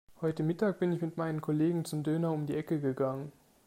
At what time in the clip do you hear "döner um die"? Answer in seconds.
2.01-2.55